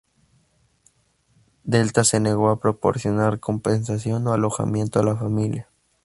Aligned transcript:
Delta 1.63 2.03
se 2.03 2.19
negó 2.19 2.49
a 2.49 2.59
proporcionar 2.59 3.39
compensación 3.39 4.25
o 4.25 4.33
alojamiento 4.33 4.99
a 4.99 5.03
la 5.03 5.15
familia. 5.15 5.69